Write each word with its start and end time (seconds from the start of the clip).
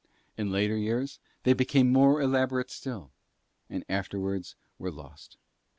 In 0.35 0.51
later 0.51 0.75
years 0.75 1.19
they 1.43 1.53
became 1.53 1.93
more 1.93 2.19
elaborate 2.23 2.71
still, 2.71 3.11
and 3.69 3.85
afterwards 3.87 4.55
were 4.79 4.89
lost. 4.89 5.37